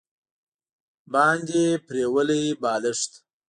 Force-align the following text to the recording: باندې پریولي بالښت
باندې 1.13 1.61
پریولي 1.87 2.43
بالښت 2.61 3.11